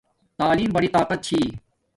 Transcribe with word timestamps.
تعلیم 0.39 0.69
بڑی 0.75 0.89
طاقت 0.95 1.19
چھی 1.27 1.41